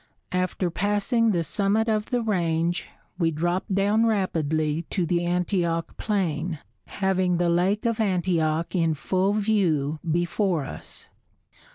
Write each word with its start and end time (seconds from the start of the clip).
After 0.31 0.71
passing 0.71 1.29
the 1.29 1.43
summit 1.43 1.87
of 1.87 2.09
the 2.09 2.23
range 2.23 2.87
we 3.19 3.29
dropped 3.29 3.75
down 3.75 4.07
rapidly 4.07 4.81
to 4.89 5.05
the 5.05 5.23
Antioch 5.27 5.95
plain, 5.95 6.57
having 6.87 7.37
the 7.37 7.49
lake 7.51 7.85
of 7.85 7.99
Antioch 7.99 8.73
in 8.73 8.95
full 8.95 9.33
view 9.33 9.99
before 10.11 10.65
us. 10.65 11.07